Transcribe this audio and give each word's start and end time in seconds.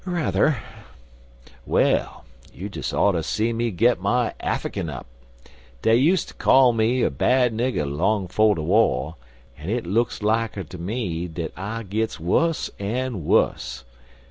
"Rather." 0.03 0.57
"Well, 1.63 2.25
you 2.51 2.69
des 2.69 2.91
oughter 2.91 3.21
see 3.21 3.53
me 3.53 3.69
git 3.69 4.01
my 4.01 4.33
Affikin 4.39 4.89
up. 4.89 5.05
Dey 5.83 5.95
useter 5.95 6.33
call 6.33 6.73
me 6.73 7.03
er 7.03 7.11
bad 7.11 7.53
nigger 7.55 7.85
long 7.85 8.27
'fo' 8.27 8.55
de 8.55 8.63
war, 8.63 9.17
an 9.59 9.69
hit 9.69 9.85
looks 9.85 10.23
like 10.23 10.53
ter 10.53 10.77
me 10.79 11.27
dat 11.27 11.51
I 11.55 11.83
gits 11.83 12.19
wuss 12.19 12.71
an' 12.79 13.25
wuss. 13.25 13.83